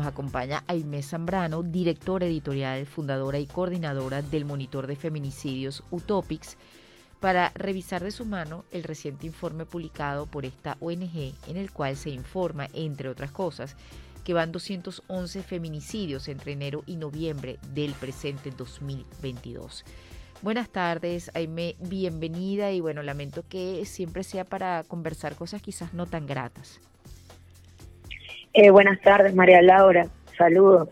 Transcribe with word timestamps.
Nos 0.00 0.06
acompaña 0.06 0.64
Aimé 0.66 1.02
Zambrano, 1.02 1.62
directora 1.62 2.24
editorial, 2.24 2.86
fundadora 2.86 3.38
y 3.38 3.46
coordinadora 3.46 4.22
del 4.22 4.46
Monitor 4.46 4.86
de 4.86 4.96
Feminicidios 4.96 5.84
Utopics, 5.90 6.56
para 7.20 7.50
revisar 7.50 8.02
de 8.02 8.10
su 8.10 8.24
mano 8.24 8.64
el 8.70 8.82
reciente 8.82 9.26
informe 9.26 9.66
publicado 9.66 10.24
por 10.24 10.46
esta 10.46 10.78
ONG 10.80 11.34
en 11.48 11.58
el 11.58 11.70
cual 11.70 11.98
se 11.98 12.08
informa, 12.08 12.68
entre 12.72 13.10
otras 13.10 13.30
cosas, 13.30 13.76
que 14.24 14.32
van 14.32 14.52
211 14.52 15.42
feminicidios 15.42 16.28
entre 16.28 16.52
enero 16.52 16.82
y 16.86 16.96
noviembre 16.96 17.58
del 17.74 17.92
presente 17.92 18.50
2022. 18.52 19.84
Buenas 20.40 20.70
tardes, 20.70 21.30
Aime, 21.34 21.76
bienvenida 21.78 22.72
y 22.72 22.80
bueno, 22.80 23.02
lamento 23.02 23.44
que 23.46 23.84
siempre 23.84 24.24
sea 24.24 24.46
para 24.46 24.82
conversar 24.82 25.36
cosas 25.36 25.60
quizás 25.60 25.92
no 25.92 26.06
tan 26.06 26.26
gratas. 26.26 26.80
Eh, 28.52 28.70
buenas 28.70 29.00
tardes, 29.00 29.32
María 29.34 29.62
Laura. 29.62 30.08
Saludos. 30.36 30.88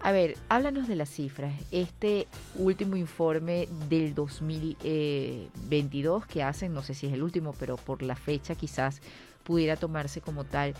A 0.00 0.12
ver, 0.12 0.36
háblanos 0.50 0.86
de 0.88 0.94
las 0.94 1.08
cifras. 1.08 1.54
Este 1.72 2.28
último 2.54 2.96
informe 2.96 3.66
del 3.88 4.14
2022 4.14 6.26
que 6.26 6.42
hacen, 6.42 6.74
no 6.74 6.82
sé 6.82 6.92
si 6.94 7.06
es 7.06 7.14
el 7.14 7.22
último, 7.22 7.54
pero 7.58 7.76
por 7.76 8.02
la 8.02 8.14
fecha 8.14 8.54
quizás 8.54 9.00
pudiera 9.42 9.76
tomarse 9.76 10.20
como 10.20 10.44
tal. 10.44 10.74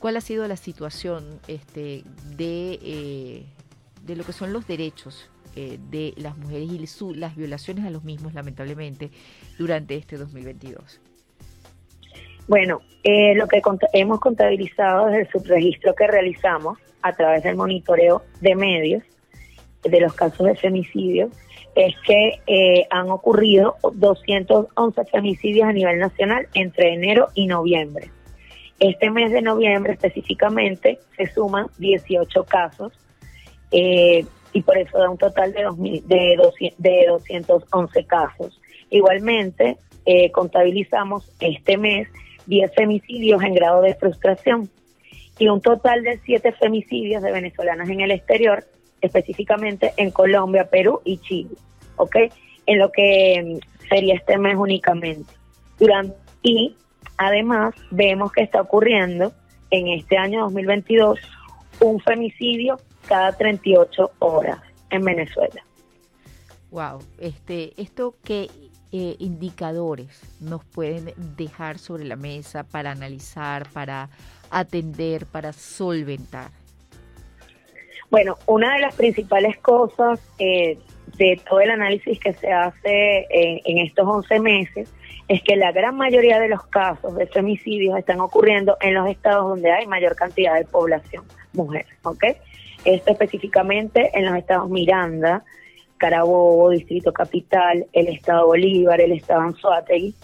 ¿Cuál 0.00 0.16
ha 0.16 0.20
sido 0.20 0.48
la 0.48 0.56
situación 0.56 1.38
este, 1.46 2.02
de, 2.36 2.80
eh, 2.82 3.44
de 4.04 4.16
lo 4.16 4.24
que 4.24 4.32
son 4.32 4.52
los 4.52 4.66
derechos 4.66 5.30
eh, 5.54 5.78
de 5.90 6.12
las 6.16 6.36
mujeres 6.36 6.68
y 6.72 6.84
las 7.14 7.36
violaciones 7.36 7.84
a 7.84 7.90
los 7.90 8.02
mismos, 8.04 8.34
lamentablemente, 8.34 9.12
durante 9.58 9.94
este 9.94 10.16
2022? 10.16 11.00
Bueno, 12.48 12.80
eh, 13.04 13.34
lo 13.34 13.46
que 13.46 13.60
hemos 13.92 14.20
contabilizado 14.20 15.06
desde 15.06 15.20
el 15.20 15.28
subregistro 15.28 15.94
que 15.94 16.06
realizamos 16.06 16.78
a 17.02 17.12
través 17.12 17.42
del 17.42 17.56
monitoreo 17.56 18.22
de 18.40 18.56
medios 18.56 19.02
de 19.82 20.00
los 20.00 20.14
casos 20.14 20.46
de 20.46 20.56
femicidio 20.56 21.28
es 21.76 21.94
que 22.06 22.40
eh, 22.46 22.86
han 22.90 23.10
ocurrido 23.10 23.76
211 23.92 25.04
femicidios 25.04 25.68
a 25.68 25.72
nivel 25.74 25.98
nacional 25.98 26.48
entre 26.54 26.94
enero 26.94 27.28
y 27.34 27.46
noviembre. 27.46 28.10
Este 28.80 29.10
mes 29.10 29.30
de 29.30 29.42
noviembre 29.42 29.92
específicamente 29.92 30.98
se 31.18 31.26
suman 31.26 31.66
18 31.76 32.44
casos 32.44 32.94
eh, 33.70 34.24
y 34.54 34.62
por 34.62 34.78
eso 34.78 34.98
da 34.98 35.10
un 35.10 35.18
total 35.18 35.52
de, 35.52 36.02
de, 36.06 36.74
de 36.78 37.04
211 37.08 38.04
casos. 38.06 38.58
Igualmente, 38.88 39.76
contabilizamos 40.32 41.30
este 41.38 41.76
mes 41.76 42.08
10 42.48 42.74
femicidios 42.74 43.42
en 43.42 43.54
grado 43.54 43.82
de 43.82 43.94
frustración 43.94 44.68
y 45.38 45.48
un 45.48 45.60
total 45.60 46.02
de 46.02 46.18
7 46.24 46.52
femicidios 46.52 47.22
de 47.22 47.30
venezolanas 47.30 47.88
en 47.88 48.00
el 48.00 48.10
exterior, 48.10 48.64
específicamente 49.00 49.92
en 49.96 50.10
Colombia, 50.10 50.68
Perú 50.68 51.00
y 51.04 51.18
Chile, 51.18 51.50
¿ok? 51.96 52.16
En 52.66 52.78
lo 52.78 52.90
que 52.90 53.60
mm, 53.60 53.88
sería 53.88 54.14
este 54.14 54.38
mes 54.38 54.56
únicamente. 54.56 55.32
Durante, 55.78 56.16
y 56.42 56.74
además 57.18 57.74
vemos 57.90 58.32
que 58.32 58.42
está 58.42 58.62
ocurriendo 58.62 59.32
en 59.70 59.88
este 59.88 60.16
año 60.16 60.40
2022 60.40 61.20
un 61.80 62.00
femicidio 62.00 62.78
cada 63.06 63.36
38 63.36 64.10
horas 64.18 64.58
en 64.90 65.04
Venezuela. 65.04 65.62
Wow, 66.70 66.98
este, 67.18 67.72
esto 67.80 68.16
que 68.24 68.48
eh, 68.92 69.16
indicadores 69.18 70.22
nos 70.40 70.64
pueden 70.64 71.12
dejar 71.36 71.78
sobre 71.78 72.04
la 72.04 72.16
mesa 72.16 72.64
para 72.64 72.90
analizar, 72.90 73.68
para 73.70 74.08
atender, 74.50 75.26
para 75.26 75.52
solventar? 75.52 76.50
Bueno, 78.10 78.36
una 78.46 78.74
de 78.74 78.80
las 78.80 78.94
principales 78.94 79.58
cosas 79.58 80.20
eh, 80.38 80.78
de 81.18 81.40
todo 81.48 81.60
el 81.60 81.70
análisis 81.70 82.18
que 82.18 82.32
se 82.32 82.50
hace 82.50 83.26
en, 83.30 83.60
en, 83.64 83.86
estos 83.86 84.06
11 84.06 84.40
meses 84.40 84.92
es 85.28 85.42
que 85.42 85.56
la 85.56 85.72
gran 85.72 85.94
mayoría 85.96 86.40
de 86.40 86.48
los 86.48 86.66
casos 86.66 87.14
de 87.16 87.26
femicidios 87.26 87.98
están 87.98 88.20
ocurriendo 88.20 88.78
en 88.80 88.94
los 88.94 89.08
estados 89.08 89.50
donde 89.50 89.70
hay 89.70 89.86
mayor 89.86 90.16
cantidad 90.16 90.54
de 90.54 90.64
población, 90.64 91.24
mujeres, 91.52 91.92
¿ok? 92.02 92.24
Esto 92.84 93.10
específicamente 93.10 94.10
en 94.14 94.24
los 94.24 94.36
estados 94.36 94.70
Miranda, 94.70 95.44
Carabobo, 95.98 96.70
Distrito 96.70 97.12
Capital, 97.12 97.86
el 97.92 98.08
Estado 98.08 98.46
Bolívar, 98.46 99.00
el 99.00 99.12
Estado 99.12 99.40
Anzuategui. 99.40 100.14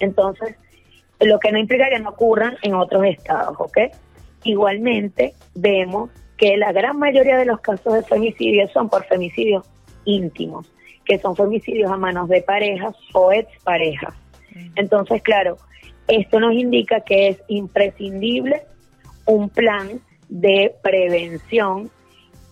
Entonces, 0.00 0.56
lo 1.20 1.38
que 1.38 1.52
no 1.52 1.58
implica 1.58 1.88
que 1.88 2.00
no 2.00 2.10
ocurran 2.10 2.56
en 2.62 2.74
otros 2.74 3.04
estados, 3.04 3.56
¿ok? 3.58 3.78
Igualmente, 4.44 5.34
vemos 5.54 6.10
que 6.36 6.56
la 6.56 6.72
gran 6.72 6.98
mayoría 6.98 7.36
de 7.36 7.46
los 7.46 7.60
casos 7.60 7.94
de 7.94 8.02
femicidio 8.02 8.68
son 8.68 8.88
por 8.88 9.04
femicidios 9.04 9.64
íntimos, 10.04 10.70
que 11.04 11.18
son 11.18 11.36
femicidios 11.36 11.90
a 11.90 11.96
manos 11.96 12.28
de 12.28 12.42
parejas 12.42 12.96
o 13.14 13.32
exparejas. 13.32 14.14
Entonces, 14.74 15.22
claro, 15.22 15.56
esto 16.08 16.40
nos 16.40 16.52
indica 16.52 17.00
que 17.00 17.28
es 17.28 17.42
imprescindible 17.48 18.62
un 19.26 19.48
plan 19.48 20.00
de 20.28 20.74
prevención 20.82 21.90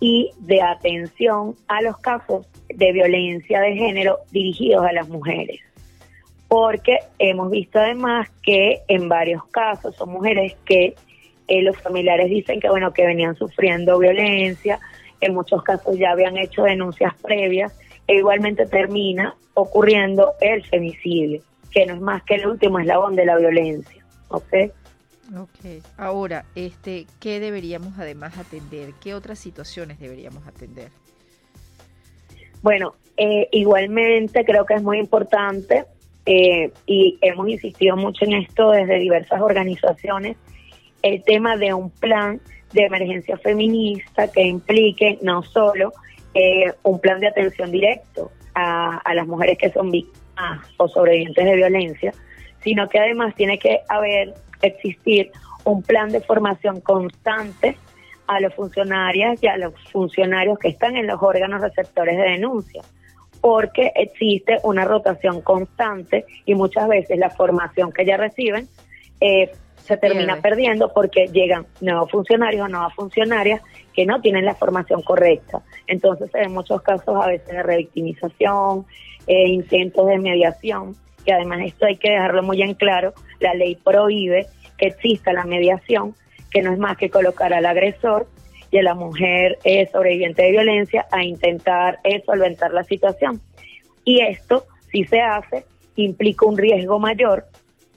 y 0.00 0.30
de 0.38 0.62
atención 0.62 1.54
a 1.68 1.82
los 1.82 1.98
casos 1.98 2.46
de 2.68 2.92
violencia 2.92 3.60
de 3.60 3.76
género 3.76 4.18
dirigidos 4.30 4.84
a 4.84 4.92
las 4.92 5.08
mujeres. 5.08 5.60
Porque 6.48 6.98
hemos 7.18 7.50
visto 7.50 7.78
además 7.78 8.28
que 8.42 8.80
en 8.88 9.08
varios 9.08 9.44
casos 9.46 9.94
son 9.94 10.10
mujeres 10.10 10.56
que 10.64 10.94
eh, 11.46 11.62
los 11.62 11.76
familiares 11.78 12.30
dicen 12.30 12.60
que 12.60 12.70
bueno 12.70 12.92
que 12.92 13.06
venían 13.06 13.36
sufriendo 13.36 13.98
violencia, 13.98 14.80
en 15.20 15.34
muchos 15.34 15.62
casos 15.62 15.98
ya 15.98 16.12
habían 16.12 16.36
hecho 16.38 16.62
denuncias 16.62 17.14
previas 17.22 17.78
e 18.06 18.16
igualmente 18.16 18.66
termina 18.66 19.34
ocurriendo 19.54 20.32
el 20.40 20.64
femicidio, 20.64 21.42
que 21.70 21.86
no 21.86 21.94
es 21.94 22.00
más 22.00 22.22
que 22.24 22.36
el 22.36 22.46
último 22.46 22.78
eslabón 22.78 23.14
de 23.14 23.26
la 23.26 23.36
violencia. 23.36 24.04
¿ok? 24.30 24.72
Ok, 25.38 25.84
ahora, 25.96 26.44
este, 26.56 27.06
¿qué 27.20 27.38
deberíamos 27.38 27.96
además 27.98 28.36
atender? 28.36 28.94
¿Qué 29.00 29.14
otras 29.14 29.38
situaciones 29.38 30.00
deberíamos 30.00 30.44
atender? 30.46 30.88
Bueno, 32.62 32.94
eh, 33.16 33.46
igualmente 33.52 34.44
creo 34.44 34.66
que 34.66 34.74
es 34.74 34.82
muy 34.82 34.98
importante 34.98 35.84
eh, 36.26 36.72
y 36.84 37.16
hemos 37.20 37.48
insistido 37.48 37.96
mucho 37.96 38.24
en 38.24 38.34
esto 38.34 38.72
desde 38.72 38.98
diversas 38.98 39.40
organizaciones, 39.40 40.36
el 41.02 41.22
tema 41.22 41.56
de 41.56 41.74
un 41.74 41.90
plan 41.90 42.40
de 42.72 42.86
emergencia 42.86 43.38
feminista 43.38 44.30
que 44.32 44.42
implique 44.42 45.18
no 45.22 45.44
solo 45.44 45.92
eh, 46.34 46.72
un 46.82 47.00
plan 47.00 47.20
de 47.20 47.28
atención 47.28 47.70
directo 47.70 48.32
a, 48.54 48.98
a 48.98 49.14
las 49.14 49.28
mujeres 49.28 49.58
que 49.58 49.70
son 49.70 49.92
víctimas 49.92 50.66
o 50.76 50.88
sobrevivientes 50.88 51.44
de 51.44 51.54
violencia, 51.54 52.12
sino 52.62 52.88
que 52.88 52.98
además 52.98 53.34
tiene 53.36 53.58
que 53.58 53.80
haber 53.88 54.34
existir 54.62 55.30
un 55.64 55.82
plan 55.82 56.10
de 56.10 56.20
formación 56.20 56.80
constante 56.80 57.76
a 58.26 58.40
los 58.40 58.54
funcionarias 58.54 59.42
y 59.42 59.48
a 59.48 59.56
los 59.56 59.74
funcionarios 59.90 60.58
que 60.58 60.68
están 60.68 60.96
en 60.96 61.06
los 61.06 61.20
órganos 61.22 61.60
receptores 61.60 62.16
de 62.16 62.22
denuncia, 62.22 62.82
porque 63.40 63.92
existe 63.96 64.58
una 64.62 64.84
rotación 64.84 65.40
constante 65.40 66.24
y 66.44 66.54
muchas 66.54 66.88
veces 66.88 67.18
la 67.18 67.30
formación 67.30 67.92
que 67.92 68.04
ya 68.04 68.16
reciben 68.16 68.68
eh, 69.20 69.50
se 69.76 69.96
termina 69.96 70.40
perdiendo 70.40 70.92
porque 70.92 71.26
llegan 71.26 71.66
nuevos 71.80 72.10
funcionarios 72.10 72.66
o 72.66 72.68
nuevas 72.68 72.94
funcionarias 72.94 73.62
que 73.92 74.06
no 74.06 74.20
tienen 74.20 74.44
la 74.44 74.54
formación 74.54 75.02
correcta. 75.02 75.62
Entonces, 75.86 76.30
en 76.34 76.52
muchos 76.52 76.82
casos, 76.82 77.16
a 77.20 77.26
veces 77.26 77.48
de 77.48 77.62
revictimización, 77.62 78.86
eh, 79.26 79.48
intentos 79.48 80.06
de 80.06 80.18
mediación, 80.18 80.94
que 81.24 81.32
además 81.32 81.60
esto 81.64 81.86
hay 81.86 81.96
que 81.96 82.10
dejarlo 82.10 82.42
muy 82.42 82.62
en 82.62 82.74
claro, 82.74 83.14
la 83.40 83.54
ley 83.54 83.76
prohíbe 83.76 84.46
que 84.78 84.86
exista 84.86 85.32
la 85.32 85.44
mediación, 85.44 86.14
que 86.50 86.62
no 86.62 86.72
es 86.72 86.78
más 86.78 86.96
que 86.96 87.10
colocar 87.10 87.52
al 87.52 87.66
agresor 87.66 88.26
y 88.70 88.78
a 88.78 88.82
la 88.82 88.94
mujer 88.94 89.58
eh, 89.64 89.88
sobreviviente 89.90 90.42
de 90.42 90.52
violencia 90.52 91.06
a 91.10 91.22
intentar 91.24 91.98
eh, 92.04 92.22
solventar 92.24 92.72
la 92.72 92.84
situación. 92.84 93.40
Y 94.04 94.20
esto, 94.20 94.64
si 94.90 95.04
se 95.04 95.20
hace, 95.20 95.64
implica 95.96 96.46
un 96.46 96.56
riesgo 96.56 96.98
mayor 96.98 97.46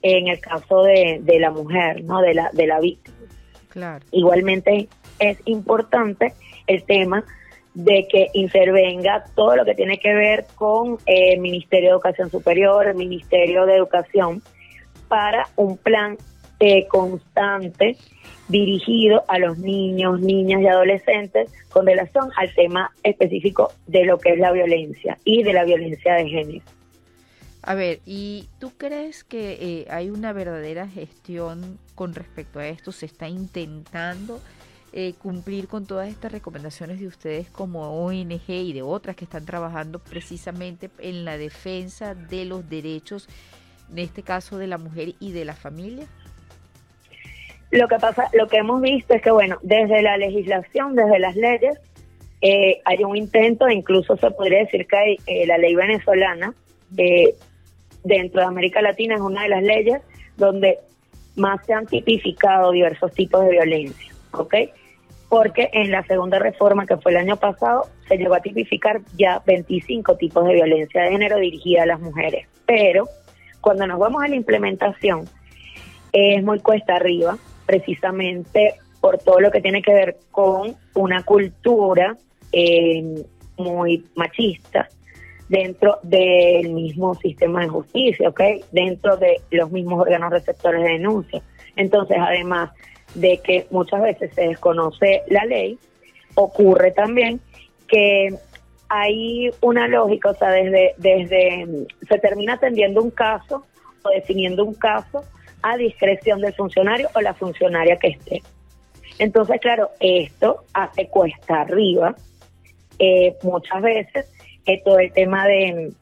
en 0.02 0.28
el 0.28 0.40
caso 0.40 0.82
de, 0.82 1.20
de 1.22 1.38
la 1.40 1.50
mujer, 1.50 2.04
no 2.04 2.20
de 2.20 2.34
la, 2.34 2.50
de 2.52 2.66
la 2.66 2.80
víctima. 2.80 3.16
Claro. 3.68 4.04
Igualmente 4.10 4.88
es 5.18 5.38
importante 5.46 6.34
el 6.66 6.84
tema 6.84 7.24
de 7.74 8.06
que 8.08 8.28
intervenga 8.34 9.24
todo 9.34 9.56
lo 9.56 9.64
que 9.64 9.74
tiene 9.74 9.98
que 9.98 10.14
ver 10.14 10.46
con 10.54 10.94
eh, 11.06 11.34
el 11.34 11.40
Ministerio 11.40 11.88
de 11.88 11.94
Educación 11.94 12.30
Superior, 12.30 12.86
el 12.86 12.94
Ministerio 12.94 13.66
de 13.66 13.76
Educación, 13.76 14.42
para 15.08 15.48
un 15.56 15.76
plan 15.76 16.16
eh, 16.60 16.86
constante 16.86 17.96
dirigido 18.48 19.24
a 19.26 19.38
los 19.38 19.58
niños, 19.58 20.20
niñas 20.20 20.62
y 20.62 20.66
adolescentes 20.66 21.50
con 21.70 21.86
relación 21.86 22.30
al 22.36 22.54
tema 22.54 22.92
específico 23.02 23.72
de 23.86 24.04
lo 24.04 24.18
que 24.18 24.32
es 24.32 24.38
la 24.38 24.52
violencia 24.52 25.18
y 25.24 25.42
de 25.42 25.52
la 25.52 25.64
violencia 25.64 26.14
de 26.14 26.28
género. 26.28 26.64
A 27.62 27.74
ver, 27.74 28.00
¿y 28.04 28.46
tú 28.58 28.72
crees 28.76 29.24
que 29.24 29.58
eh, 29.60 29.86
hay 29.90 30.10
una 30.10 30.34
verdadera 30.34 30.86
gestión 30.86 31.78
con 31.94 32.14
respecto 32.14 32.58
a 32.58 32.68
esto? 32.68 32.92
¿Se 32.92 33.06
está 33.06 33.26
intentando 33.26 34.40
eh, 34.96 35.14
cumplir 35.20 35.66
con 35.66 35.86
todas 35.86 36.08
estas 36.08 36.30
recomendaciones 36.30 37.00
de 37.00 37.08
ustedes 37.08 37.50
como 37.50 38.04
ONG 38.04 38.48
y 38.48 38.72
de 38.72 38.82
otras 38.82 39.16
que 39.16 39.24
están 39.24 39.44
trabajando 39.44 39.98
precisamente 39.98 40.88
en 41.00 41.24
la 41.24 41.36
defensa 41.36 42.14
de 42.14 42.44
los 42.44 42.70
derechos, 42.70 43.28
en 43.90 43.98
este 43.98 44.22
caso 44.22 44.56
de 44.56 44.68
la 44.68 44.78
mujer 44.78 45.14
y 45.18 45.32
de 45.32 45.44
la 45.44 45.54
familia? 45.54 46.06
Lo 47.72 47.88
que 47.88 47.96
pasa, 47.96 48.30
lo 48.34 48.46
que 48.46 48.58
hemos 48.58 48.80
visto 48.80 49.14
es 49.14 49.20
que, 49.20 49.32
bueno, 49.32 49.58
desde 49.62 50.00
la 50.00 50.16
legislación, 50.16 50.94
desde 50.94 51.18
las 51.18 51.34
leyes, 51.34 51.76
eh, 52.40 52.80
hay 52.84 53.02
un 53.02 53.16
intento, 53.16 53.68
incluso 53.68 54.16
se 54.16 54.30
podría 54.30 54.60
decir 54.60 54.86
que 54.86 54.96
hay, 54.96 55.16
eh, 55.26 55.44
la 55.44 55.58
ley 55.58 55.74
venezolana, 55.74 56.54
eh, 56.96 57.34
dentro 58.04 58.42
de 58.42 58.46
América 58.46 58.80
Latina 58.80 59.16
es 59.16 59.20
una 59.20 59.42
de 59.42 59.48
las 59.48 59.62
leyes 59.64 60.02
donde 60.36 60.78
más 61.34 61.66
se 61.66 61.72
han 61.72 61.86
tipificado 61.86 62.70
diversos 62.70 63.10
tipos 63.12 63.44
de 63.44 63.50
violencia, 63.50 64.14
¿ok? 64.30 64.54
Porque 65.28 65.70
en 65.72 65.90
la 65.90 66.04
segunda 66.04 66.38
reforma 66.38 66.86
que 66.86 66.96
fue 66.96 67.12
el 67.12 67.18
año 67.18 67.36
pasado 67.36 67.86
se 68.08 68.16
llegó 68.16 68.34
a 68.34 68.40
tipificar 68.40 69.00
ya 69.16 69.42
25 69.46 70.16
tipos 70.16 70.46
de 70.46 70.54
violencia 70.54 71.02
de 71.02 71.10
género 71.10 71.38
dirigida 71.38 71.82
a 71.82 71.86
las 71.86 72.00
mujeres. 72.00 72.46
Pero 72.66 73.08
cuando 73.60 73.86
nos 73.86 73.98
vamos 73.98 74.22
a 74.22 74.28
la 74.28 74.36
implementación, 74.36 75.28
es 76.12 76.44
muy 76.44 76.60
cuesta 76.60 76.96
arriba, 76.96 77.36
precisamente 77.66 78.74
por 79.00 79.18
todo 79.18 79.40
lo 79.40 79.50
que 79.50 79.60
tiene 79.60 79.82
que 79.82 79.92
ver 79.92 80.16
con 80.30 80.76
una 80.94 81.24
cultura 81.24 82.16
eh, 82.52 83.24
muy 83.56 84.06
machista 84.14 84.88
dentro 85.48 85.98
del 86.02 86.72
mismo 86.72 87.14
sistema 87.16 87.62
de 87.62 87.68
justicia, 87.68 88.28
¿ok? 88.28 88.40
Dentro 88.72 89.16
de 89.16 89.40
los 89.50 89.70
mismos 89.70 90.00
órganos 90.00 90.30
receptores 90.30 90.82
de 90.82 90.88
denuncia. 90.88 91.42
Entonces, 91.76 92.16
además 92.20 92.70
de 93.14 93.38
que 93.38 93.66
muchas 93.70 94.02
veces 94.02 94.32
se 94.34 94.48
desconoce 94.48 95.22
la 95.28 95.44
ley, 95.44 95.78
ocurre 96.34 96.90
también 96.92 97.40
que 97.88 98.34
hay 98.88 99.50
una 99.60 99.88
lógica, 99.88 100.30
o 100.30 100.34
sea, 100.34 100.50
desde, 100.50 100.94
desde 100.98 101.86
se 102.08 102.18
termina 102.18 102.54
atendiendo 102.54 103.02
un 103.02 103.10
caso 103.10 103.64
o 104.02 104.10
definiendo 104.10 104.64
un 104.64 104.74
caso 104.74 105.24
a 105.62 105.76
discreción 105.76 106.40
del 106.40 106.54
funcionario 106.54 107.08
o 107.14 107.20
la 107.20 107.34
funcionaria 107.34 107.96
que 107.96 108.08
esté. 108.08 108.42
Entonces, 109.18 109.60
claro, 109.60 109.90
esto 110.00 110.64
hace 110.72 111.08
cuesta 111.08 111.62
arriba 111.62 112.14
eh, 112.98 113.36
muchas 113.42 113.82
veces 113.82 114.26
es 114.66 114.82
todo 114.84 114.98
el 114.98 115.12
tema 115.12 115.46
de, 115.46 115.92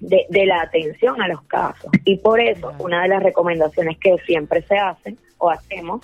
de, 0.00 0.46
la 0.46 0.62
atención 0.62 1.20
a 1.20 1.28
los 1.28 1.42
casos. 1.42 1.90
Y 2.04 2.18
por 2.18 2.40
eso, 2.40 2.72
una 2.78 3.02
de 3.02 3.08
las 3.08 3.22
recomendaciones 3.22 3.98
que 3.98 4.16
siempre 4.26 4.62
se 4.62 4.76
hacen 4.76 5.18
o 5.38 5.50
hacemos 5.50 6.02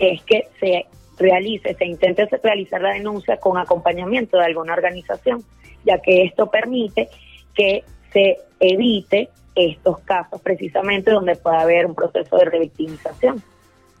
es 0.00 0.22
que 0.24 0.48
se 0.58 0.86
realice, 1.18 1.74
se 1.74 1.84
intente 1.84 2.26
realizar 2.42 2.80
la 2.80 2.94
denuncia 2.94 3.36
con 3.36 3.58
acompañamiento 3.58 4.38
de 4.38 4.46
alguna 4.46 4.72
organización, 4.72 5.44
ya 5.84 5.98
que 5.98 6.24
esto 6.24 6.50
permite 6.50 7.08
que 7.54 7.84
se 8.12 8.38
evite 8.58 9.28
estos 9.54 10.00
casos 10.00 10.40
precisamente 10.40 11.10
donde 11.10 11.36
puede 11.36 11.58
haber 11.58 11.86
un 11.86 11.94
proceso 11.94 12.36
de 12.38 12.46
revictimización. 12.46 13.42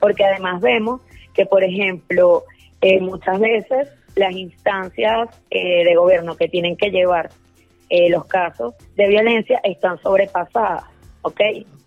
Porque 0.00 0.24
además 0.24 0.60
vemos 0.60 1.02
que, 1.34 1.46
por 1.46 1.62
ejemplo, 1.62 2.44
eh, 2.80 3.00
muchas 3.00 3.38
veces 3.38 3.88
las 4.16 4.32
instancias 4.32 5.28
eh, 5.50 5.84
de 5.84 5.94
gobierno 5.94 6.36
que 6.36 6.48
tienen 6.48 6.76
que 6.76 6.90
llevar 6.90 7.30
eh, 7.88 8.08
los 8.08 8.24
casos 8.26 8.74
de 8.96 9.08
violencia 9.08 9.60
están 9.64 10.00
sobrepasadas, 10.00 10.84
¿ok? 11.22 11.40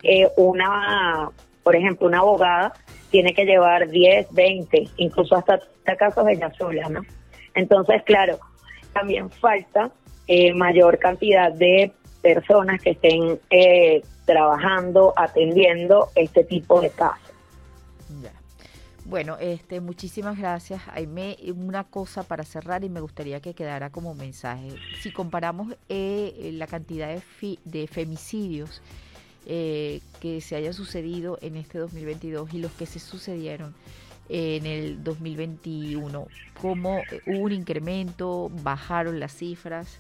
Eh, 0.04 0.28
una, 0.36 1.30
por 1.64 1.76
ejemplo, 1.76 2.08
una 2.08 2.20
abogada 2.20 2.74
tiene 3.10 3.34
que 3.34 3.46
llevar 3.46 3.90
10, 3.90 4.28
20, 4.32 4.90
incluso 4.98 5.36
hasta, 5.36 5.60
casos 5.98 6.26
de 6.26 6.34
ella 6.34 6.52
sola, 6.58 6.90
¿no? 6.90 7.02
Entonces, 7.56 8.02
claro, 8.04 8.40
también 8.94 9.30
falta 9.30 9.92
mayor 10.56 10.98
cantidad 10.98 11.52
de 11.52 11.92
personas 12.22 12.82
que 12.82 12.92
estén 12.92 13.40
trabajando, 14.26 15.14
atendiendo 15.16 16.10
este 16.16 16.44
tipo 16.44 16.82
de 16.82 16.90
casos. 16.90 17.34
Bueno, 19.06 19.38
este, 19.40 19.82
muchísimas 19.82 20.38
gracias, 20.38 20.82
Aime. 20.94 21.36
Una 21.54 21.84
cosa 21.84 22.24
para 22.24 22.46
cerrar 22.46 22.86
y 22.86 22.90
me 22.90 23.02
gustaría 23.02 23.42
que 23.42 23.54
quedara 23.54 23.90
como 23.90 24.16
mensaje. 24.16 24.70
Si 25.02 25.12
comparamos 25.12 25.76
eh, 25.90 26.52
la 26.54 26.68
cantidad 26.68 27.10
de, 27.10 27.60
de 27.66 27.88
femicidios 27.88 28.82
eh, 29.46 30.02
que 30.22 30.42
se 30.42 30.56
haya 30.56 30.74
sucedido 30.74 31.38
en 31.42 31.56
este 31.56 31.78
2022 31.80 32.54
y 32.54 32.60
los 32.60 32.72
que 32.72 32.86
se 32.86 33.00
sucedieron 33.00 33.74
en 34.30 34.66
el 34.66 35.04
2021, 35.04 36.28
¿cómo 36.62 37.02
hubo 37.28 37.40
un 37.40 37.52
incremento? 37.52 38.50
¿Bajaron 38.64 39.20
las 39.20 39.34
cifras? 39.34 40.00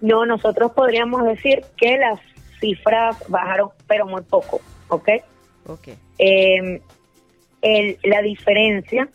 No, 0.00 0.26
nosotros 0.26 0.72
podríamos 0.72 1.24
decir 1.24 1.64
que 1.76 1.96
las 1.96 2.18
cifras 2.60 3.16
bajaron, 3.28 3.70
pero 3.86 4.04
muy 4.06 4.22
poco, 4.22 4.60
¿ok? 4.88 5.08
Ok. 5.66 5.88
Eh, 6.18 6.80
el, 7.62 7.98
la 8.02 8.20
diferencia 8.20 9.08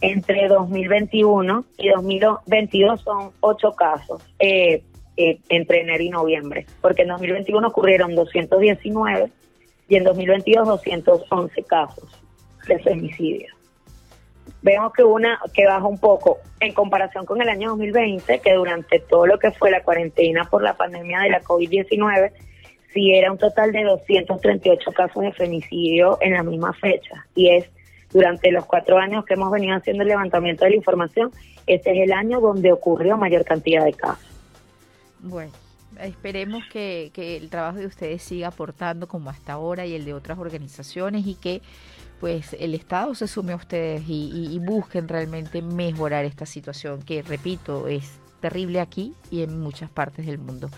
entre 0.00 0.48
2021 0.48 1.64
y 1.76 1.88
2022 1.88 3.00
son 3.00 3.32
ocho 3.40 3.72
casos 3.74 4.22
eh, 4.38 4.82
eh, 5.20 5.40
entre 5.48 5.80
enero 5.80 6.00
y 6.00 6.10
noviembre, 6.10 6.64
porque 6.80 7.02
en 7.02 7.08
2021 7.08 7.66
ocurrieron 7.66 8.14
219 8.14 9.32
y 9.88 9.96
en 9.96 10.04
2022 10.04 10.68
211 10.68 11.62
casos 11.64 12.22
de 12.68 12.78
femicidio. 12.78 13.48
Vemos 14.62 14.92
que 14.92 15.02
una 15.02 15.40
que 15.52 15.66
baja 15.66 15.88
un 15.88 15.98
poco 15.98 16.38
en 16.60 16.72
comparación 16.72 17.26
con 17.26 17.42
el 17.42 17.48
año 17.48 17.70
2020, 17.70 18.38
que 18.38 18.52
durante 18.54 19.00
todo 19.00 19.26
lo 19.26 19.40
que 19.40 19.50
fue 19.50 19.72
la 19.72 19.82
cuarentena 19.82 20.44
por 20.44 20.62
la 20.62 20.76
pandemia 20.76 21.18
de 21.22 21.30
la 21.30 21.42
COVID-19, 21.42 22.30
sí 22.94 23.12
era 23.12 23.32
un 23.32 23.38
total 23.38 23.72
de 23.72 23.82
238 23.82 24.92
casos 24.92 25.20
de 25.20 25.32
femicidio 25.32 26.18
en 26.20 26.34
la 26.34 26.44
misma 26.44 26.72
fecha. 26.74 27.26
Y 27.34 27.50
es 27.50 27.68
durante 28.12 28.52
los 28.52 28.66
cuatro 28.66 28.98
años 28.98 29.24
que 29.24 29.34
hemos 29.34 29.50
venido 29.50 29.76
haciendo 29.76 30.04
el 30.04 30.10
levantamiento 30.10 30.64
de 30.64 30.70
la 30.70 30.76
información, 30.76 31.32
este 31.66 31.90
es 31.90 32.04
el 32.04 32.12
año 32.12 32.40
donde 32.40 32.72
ocurrió 32.72 33.16
mayor 33.16 33.44
cantidad 33.44 33.84
de 33.84 33.94
casos. 33.94 34.37
Bueno, 35.20 35.52
esperemos 36.00 36.64
que, 36.70 37.10
el 37.16 37.48
trabajo 37.50 37.78
de 37.78 37.86
ustedes 37.86 38.22
siga 38.22 38.48
aportando 38.48 39.08
como 39.08 39.30
hasta 39.30 39.54
ahora 39.54 39.86
y 39.86 39.94
el 39.94 40.04
de 40.04 40.14
otras 40.14 40.38
organizaciones 40.38 41.26
y 41.26 41.34
que 41.34 41.62
pues 42.20 42.56
el 42.58 42.74
Estado 42.74 43.14
se 43.14 43.28
sume 43.28 43.52
a 43.52 43.56
ustedes 43.56 44.02
y 44.08 44.58
busquen 44.58 45.06
realmente 45.06 45.62
mejorar 45.62 46.24
esta 46.24 46.46
situación 46.46 47.00
que, 47.02 47.22
repito, 47.22 47.86
es 47.86 48.10
terrible 48.40 48.80
aquí 48.80 49.14
y 49.30 49.42
en 49.42 49.60
muchas 49.60 49.88
partes 49.88 50.26
del 50.26 50.38
mundo. 50.38 50.68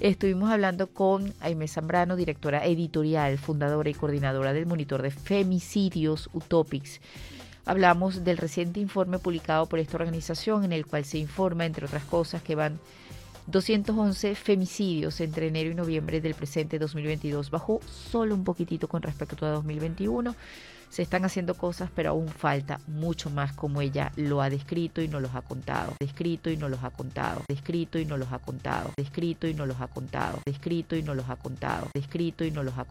Estuvimos 0.00 0.50
hablando 0.50 0.88
con 0.88 1.32
Aime 1.40 1.68
Zambrano, 1.68 2.16
directora 2.16 2.66
editorial, 2.66 3.38
fundadora 3.38 3.88
y 3.88 3.94
coordinadora 3.94 4.52
del 4.52 4.66
monitor 4.66 5.00
de 5.00 5.10
femicidios 5.10 6.28
Utopics. 6.32 7.00
Hablamos 7.66 8.24
del 8.24 8.38
reciente 8.38 8.80
informe 8.80 9.20
publicado 9.20 9.66
por 9.66 9.78
esta 9.78 9.96
organización 9.96 10.64
en 10.64 10.72
el 10.72 10.86
cual 10.86 11.04
se 11.04 11.18
informa, 11.18 11.66
entre 11.66 11.86
otras 11.86 12.04
cosas, 12.04 12.42
que 12.42 12.56
van 12.56 12.80
211 13.46 14.34
femicidios 14.34 15.20
entre 15.20 15.48
enero 15.48 15.70
y 15.70 15.74
noviembre 15.74 16.20
del 16.20 16.34
presente 16.34 16.78
2022. 16.78 17.50
Bajó 17.50 17.80
solo 17.86 18.34
un 18.34 18.44
poquitito 18.44 18.88
con 18.88 19.02
respecto 19.02 19.46
a 19.46 19.50
2021 19.50 20.34
se 20.92 21.00
están 21.00 21.24
haciendo 21.24 21.54
cosas, 21.54 21.88
pero 21.94 22.10
aún 22.10 22.28
falta 22.28 22.78
mucho 22.86 23.30
más 23.30 23.54
como 23.54 23.80
ella 23.80 24.12
lo 24.16 24.42
ha 24.42 24.50
descrito 24.50 25.00
y 25.00 25.08
nos 25.08 25.22
los 25.22 25.34
ha 25.34 25.40
contado, 25.40 25.94
descrito 25.98 26.50
y 26.50 26.58
nos 26.58 26.70
los 26.70 26.84
ha 26.84 26.90
contado, 26.90 27.40
descrito 27.48 27.98
y 27.98 28.04
nos 28.04 28.18
los 28.18 28.30
ha 28.30 28.38
contado, 28.38 28.90
descrito 28.98 29.48
y 29.48 29.54
nos 29.54 29.66
los 29.66 29.80
ha 29.80 29.86
contado, 29.86 30.40
descrito 30.44 30.94
y 30.94 31.02
nos 31.02 31.16
los 31.16 31.30
ha 31.30 31.36
contado, 31.36 31.88
descrito 31.94 32.44
y 32.44 32.50
nos 32.50 32.66
los 32.66 32.76
ha 32.76 32.84
contado. 32.84 32.90